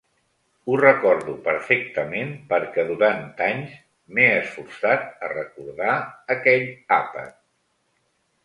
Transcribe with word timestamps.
Ho 0.69 0.77
recordo 0.79 1.33
perfectament 1.47 2.31
perquè 2.55 2.85
durant 2.89 3.21
anys 3.49 3.75
m'he 4.15 4.27
esforçat 4.41 5.07
a 5.29 5.33
recordar 5.37 5.95
aquell 6.39 6.69
àpat. 7.03 7.41